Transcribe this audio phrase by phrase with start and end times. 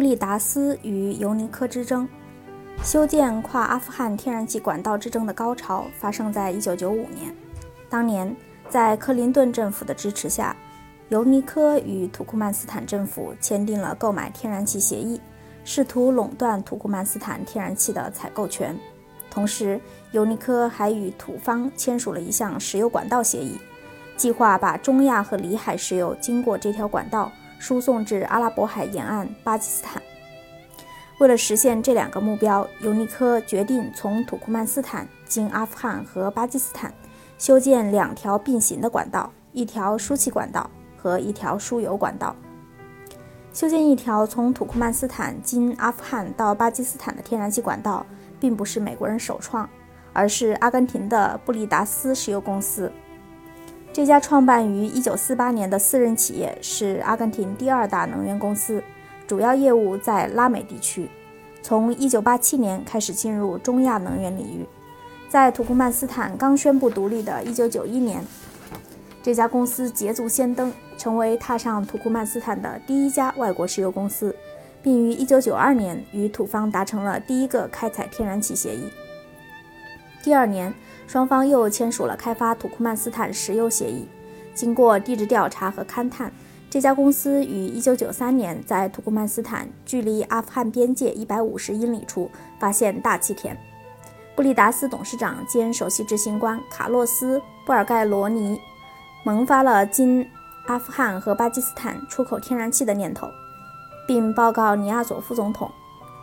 [0.00, 2.08] 布利达斯与尤尼科之争。
[2.82, 7.36] 修建跨阿富汗天然气管道之争的高潮发生在1995年。
[7.90, 8.34] 当年，
[8.70, 10.56] 在克林顿政府的支持下，
[11.10, 15.20] 尤尼科与土库曼斯坦政府签订了购买天然气协议，
[15.66, 18.74] 试图垄断土库曼斯坦天然气的采购权。
[19.30, 19.78] 同时，
[20.12, 23.58] 尤尼科还与土方签署了一项石油管道协议，
[24.16, 30.02] 计划把中亚和里海石油经过这条管道输送至阿拉伯海沿岸巴基斯坦。
[31.20, 36.92] 为了实现这两个目标，尤尼科决定从土库曼斯坦经阿富汗和巴基斯坦
[37.38, 42.34] 修建两条并行的管道：一条输气管道和一条输油管道。
[43.52, 48.06] 修建一条从土库曼斯坦经阿富汗到巴基斯坦的天然气管道，
[48.40, 49.68] 并不是美国人首创，
[50.14, 52.90] 而是阿根廷的布利达斯石油公司。
[54.00, 58.82] 这家创办于1948年的私人企业是阿根廷第二大能源公司。
[59.26, 61.06] 主要业务在拉美地区，
[61.60, 64.64] 从1987年开始进入中亚能源领域。
[65.28, 68.24] 在土库曼斯坦刚宣布独立的1991年，
[69.22, 74.34] 这家公司捷足先登，成为踏上土库曼斯坦的第一家外国石油公司，
[74.82, 78.84] 并于1992年与土方达成了第一个开采天然气协议。
[80.22, 80.72] 第二年，
[81.06, 84.06] 双方又签署了开发土库曼斯坦石油协议。
[84.54, 86.32] 经过地质调查和勘探。
[86.68, 93.58] 这家公司于1993年在土库曼斯坦距离阿富汗边界150英里处发现大气田。
[94.36, 98.56] 布利达斯董事长兼首席执行官卡洛斯·布尔盖罗尼
[99.24, 100.24] 萌发了经
[100.68, 103.26] 阿富汗和巴基斯坦出口天然气的念头，
[104.06, 105.68] 并报告尼亚佐夫总统。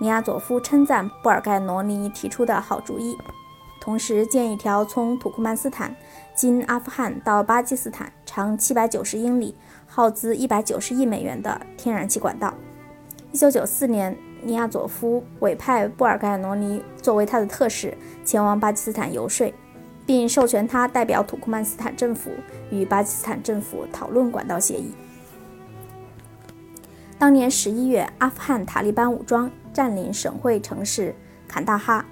[0.00, 3.18] 尼亚佐夫称赞布尔盖罗尼提出的好主意，
[3.80, 5.94] 同时建一条从土库曼斯坦
[6.34, 9.54] 经阿富汗到巴基斯坦长790英里。
[9.90, 12.52] 耗资一百九十亿美元的天然气管道。
[13.32, 19.52] 一九九四年，尼亚佐夫委派布尔盖罗尼作为他的特使前往巴基斯坦游说，
[20.04, 22.30] 并授权他代表土库曼斯坦政府
[22.70, 24.92] 与巴基斯坦政府讨论管道协议。
[27.18, 31.14] 当年十一月，阿富汗塔利班武装占领省会城市
[31.48, 32.04] 坎大哈，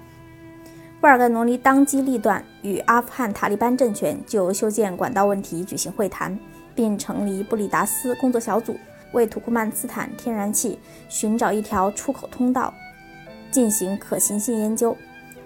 [0.99, 6.37] 布尔盖罗尼当机立断，与阿富汗塔利班政权就修建管道问题举行会谈。
[6.77, 8.77] 并成立布里达斯工作小组，
[9.11, 10.77] 为土库曼斯坦天然气
[11.09, 12.71] 寻找一条出口通道，
[13.49, 14.95] 进行可行性研究。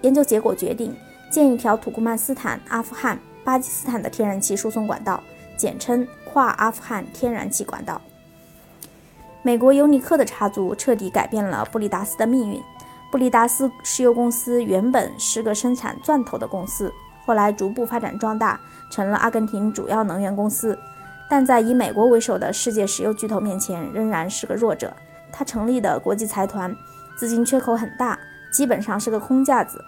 [0.02, 0.94] 研究结果决定
[1.30, 5.22] 建一条土库曼斯坦、阿富汗、巴基斯坦的天然气输送管道，
[5.56, 7.98] 简称跨阿富汗天然气管道。
[9.40, 12.60] 美国尤尼克的插足彻底改变了布里达斯的命运。
[13.12, 16.90] 布里达斯石油公司原本是个生产钻头的公司，
[17.26, 18.58] 后来逐步发展壮大，
[18.90, 20.78] 成了阿根廷主要能源公司。
[21.28, 24.90] 但在以美国为首的世界石油巨头面前，仍然是个弱者。
[25.30, 26.74] 他成立的国际财团
[27.14, 28.18] 资金缺口很大，
[28.50, 29.84] 基本上是个空架子。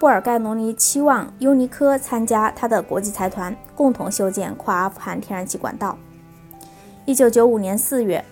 [0.00, 5.96] 布尔盖罗尼期望尤尼科参加他的国际财团，共同修建跨阿富汗天然气管道。
[7.04, 8.24] 一九九五年四月，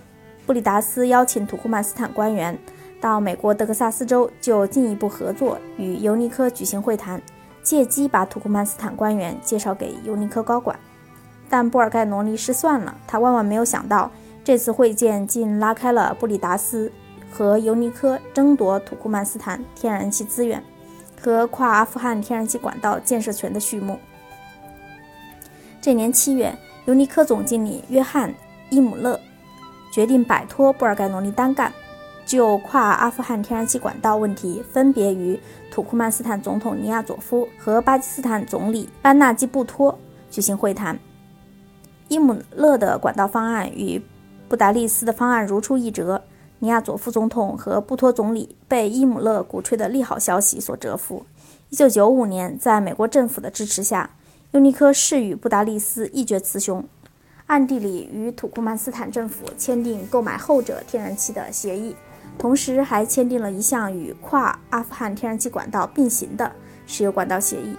[0.44, 2.58] 布里达斯邀请土库曼斯坦官员
[3.00, 7.20] 到美国德克萨斯州，就进一步合作与尤尼科举行会谈，
[7.62, 10.78] 借机把土库曼斯坦官员介绍给尤尼科高管。
[11.48, 14.10] 但布尔盖罗尼失算了，他万万没有想到，
[14.42, 16.90] 这次会见竟拉开了布里达斯
[17.30, 20.62] 和尤尼科争夺土库曼斯坦天然气资源
[21.20, 23.98] 和跨阿富汗天然气管道建设权的序幕。
[25.80, 26.52] 这年七月，
[26.86, 28.30] 尤尼科总经理约翰·
[28.70, 29.20] 伊姆勒
[29.92, 31.72] 决定摆脱布尔盖罗尼单干，
[32.26, 39.96] 就跨阿富汗天然气管道问题分别与土库曼斯坦总统尼亚佐夫和巴基斯坦总理班纳基布托
[40.28, 40.98] 举行会谈。
[42.08, 44.02] 伊姆勒的管道方案与
[44.48, 46.22] 布达利斯的方案如出一辙。
[46.58, 51.26] 尼亚佐夫总统和布托总理被伊姆勒鼓吹的利好消息所折服。
[51.70, 54.10] 1995年，在美国政府的支持下，
[54.52, 56.82] 尤尼科誓与布达利斯一决雌雄，
[57.46, 61.94] 暗地里与土库曼斯坦政府签订购买后者天然气的协议，
[62.38, 66.50] 同时还签订了一项与跨阿富汗天然气管道并行的
[66.86, 67.76] 石油管道协议。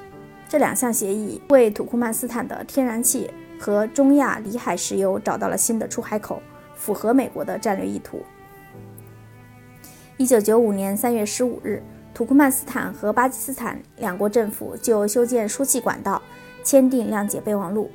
[0.49, 3.29] 这两项协议为土库曼斯坦的天然气。
[3.59, 6.39] 和中亚里海石油找到了新的出海口，
[6.75, 8.21] 符合美国的战略意图。
[10.15, 11.81] 一九九五年三月十五日，
[12.13, 16.21] 土库曼斯坦和巴基斯坦两国政府就修建输气管道
[16.63, 17.89] 签订谅解备忘录。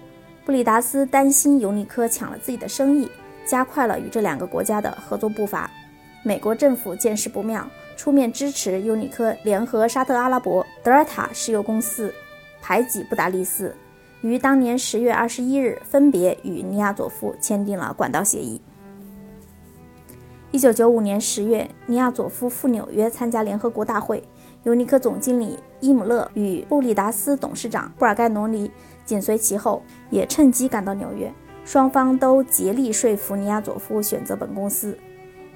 [0.44, 3.08] 布里达斯担心尤尼科抢了自己的生意，
[3.46, 5.70] 加快了与这两个国家的合作步伐。
[6.24, 12.14] 美国政府见势不妙，出面支持尤尼科联合沙特阿拉伯、德尔塔石油公司
[12.60, 13.74] 排挤布达利斯。
[14.20, 18.60] 于当年十月二十一日，分别与尼亚佐夫签订了管道协议。
[20.52, 24.22] 一九九五年十月，尼亚佐夫赴纽约参加联合国大会，
[24.62, 28.70] 尤尼科总经理伊姆勒与布里达斯董事长布尔盖罗尼
[29.04, 31.32] 紧随其后，也趁机赶到纽约。
[31.64, 34.96] 双方都竭力说服尼亚佐夫选择本公司。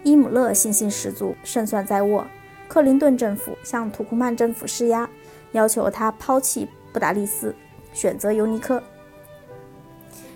[0.03, 2.27] 伊姆勒信心十足，胜算在握。
[2.69, 5.09] 克林顿政府向土库曼政府施压，
[5.53, 7.55] 要求他抛弃布达利斯，
[7.93, 8.83] 选择尤尼科。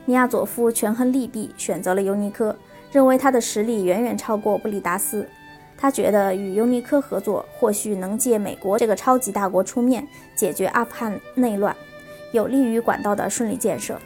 [0.04, 2.56] 尼亚佐夫权衡利弊，选择了尤尼科。
[2.92, 5.24] 认为他的实力远远超过布里达斯，
[5.78, 10.04] 他觉得与尤尼科合作或许能借美国这个超级大国出面
[10.34, 11.76] 解决阿富汗内乱，
[12.32, 13.96] 有利于管道的顺利建设。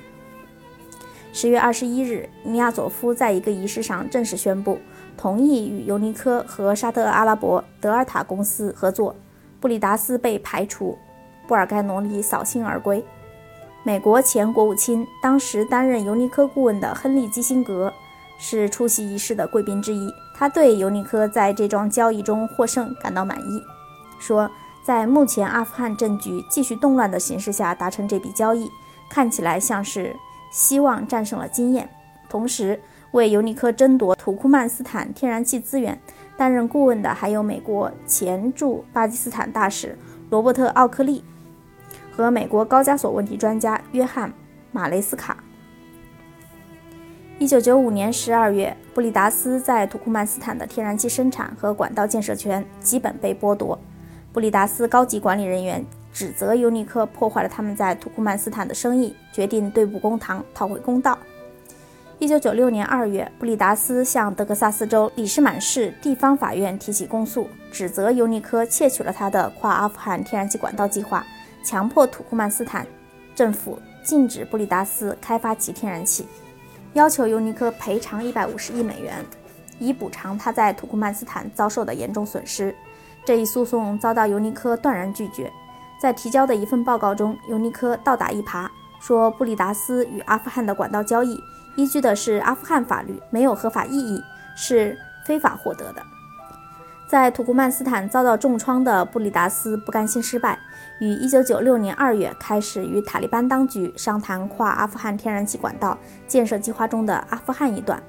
[1.33, 4.79] 十月二十一日，尼亚佐夫在一个仪式上正式宣布
[5.17, 9.15] 同意与尤尼科和沙特阿拉伯德尔塔公司合作，
[9.61, 10.99] 布里达斯被排除，
[11.47, 13.05] 布尔盖罗尼扫兴而归。
[13.83, 17.93] 美国前国务卿、当时担任尤尼科顾问的亨利基辛格。
[18.37, 20.13] 是出席仪式的贵宾之一。
[20.37, 23.63] 他对尤尼科在这桩交易中获胜感到满意，
[24.19, 24.51] 说
[24.85, 28.69] ：“在目前阿富汗政局继续动乱的形势下达成这笔交易，
[29.09, 30.15] 看起来像是
[30.51, 31.89] 希望战胜了经验。”
[32.29, 32.83] 同时，
[33.15, 35.97] 为尤尼科争夺土库曼斯坦天然气资源
[36.37, 39.97] 担任顾问的还有美国前驻巴基斯坦大使
[40.31, 41.23] 罗伯特·奥克利
[42.11, 44.31] 和美国高加索问题专家约翰·
[44.73, 45.45] 马雷斯卡。
[47.39, 53.79] 一九九五年十二月，布里达斯在土库曼斯坦的天然气生产和管道建设权基本被剥夺。
[54.33, 61.17] 布里达斯高级管理人员指责尤尼科破坏了他们在土库曼斯坦的生意，决定对簿公堂，讨回公道。
[62.21, 71.27] 一九九六年二月，布里达斯向德克萨斯州里士满市地方法院提起公诉，指责尤尼科窃取了他的跨阿富汗天然气管道计划，
[71.65, 72.87] 强迫土库曼斯坦
[73.35, 76.27] 政府禁止布里达斯开发其天然气。
[76.93, 79.17] 要求尤尼科赔偿一百五十亿美元，
[79.81, 82.73] 以补偿他在土库曼斯坦遭受的严重损失。
[83.25, 85.51] 这一诉讼遭到尤尼科断然拒绝。
[86.01, 88.69] 在提交的一份报告中，尤尼科倒打一耙，
[89.01, 91.37] 说布里达斯与阿富汗的管道交易
[91.77, 94.23] 依据的是阿富汗法律，没有合法意义，
[94.57, 96.03] 是非法获得的。
[97.07, 100.59] 在土库曼斯坦遭到重创的布里达斯不甘心失败，
[101.01, 108.03] 于1996年2月开始与塔利班当局商谈跨阿富汗天然气管道建设计划中的阿富汗一段，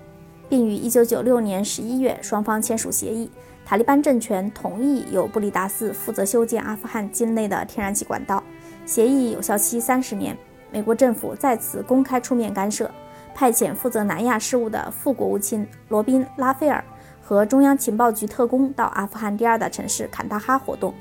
[0.48, 3.30] 并于1996年11月双方签署协议，
[3.66, 8.42] 塔利班政权同意由布里达斯负责修建阿富汗境内的天然气管道。
[8.86, 10.38] 协议有效期三十年。
[10.72, 12.90] 美国政府再次公开出面干涉，
[13.36, 16.84] 派遣负责南亚事务的副国务卿罗宾·拉斐尔。
[17.28, 20.94] 和中央情报局特工到阿富汗第二大城市坎大哈活动。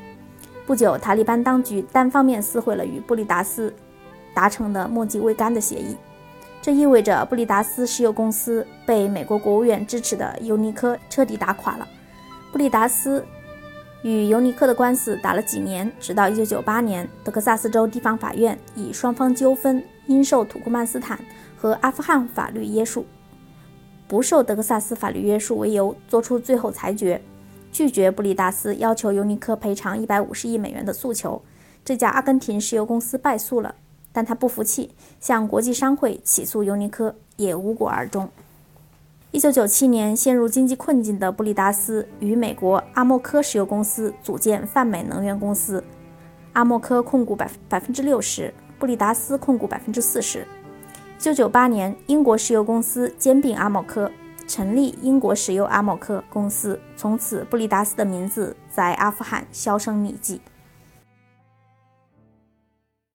[0.64, 3.70] 不久，塔利班当局单方面撕毁了与布里达斯
[4.32, 5.94] 达成的墨迹未干的协议，
[6.62, 11.86] 这意味着布里达斯石油公司被美国国务院支持的尤尼科彻底打垮了。
[12.50, 13.22] 布里达斯
[14.02, 21.20] 与尤尼科的官司打了几年，直到1998年，德克萨斯州地方法院以双方纠纷应受土库曼斯坦
[21.64, 23.06] 和阿富汗法律约束。
[24.06, 27.18] 不受德克萨斯法律约束为由，作出最后裁决，
[27.72, 31.40] 拒绝布里达斯要求尤尼科赔偿一百五十亿美元的诉求。
[31.82, 33.74] 这家阿根廷石油公司败诉了，
[34.12, 34.90] 但他不服气，
[35.20, 38.28] 向国际商会起诉尤尼科，也无果而终。
[39.30, 45.82] 一九九七年，陷入经济困境的布里达斯与美国阿莫科石油公司组建泛美能源公司，
[46.52, 50.46] 阿莫科控股百百分之六十，布里达斯控股百分之四十。
[51.24, 54.12] 一九九八年，英国石油公司兼并阿莫科，
[54.46, 56.78] 成立英国石油阿莫科公司。
[56.98, 60.42] 从此，布里达斯的名字在阿富汗销声匿迹。